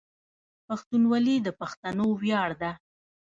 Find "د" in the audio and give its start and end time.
1.45-1.47